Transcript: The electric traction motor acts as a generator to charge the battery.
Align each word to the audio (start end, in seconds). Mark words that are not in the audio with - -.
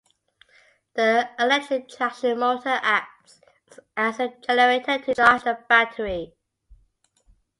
The 0.95 1.29
electric 1.37 1.87
traction 1.87 2.39
motor 2.39 2.79
acts 2.81 3.39
as 3.95 4.19
a 4.19 4.29
generator 4.29 4.97
to 4.97 5.13
charge 5.13 5.43
the 5.43 5.59
battery. 5.69 6.33